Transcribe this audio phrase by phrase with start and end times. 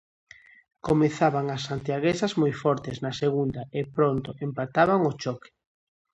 [0.87, 5.49] Comezaban as santiaguesas moi fortes na segunda, e pronto empataban o choque.